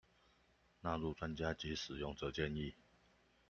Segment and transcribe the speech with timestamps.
[0.81, 2.73] 納入專家及使用者建議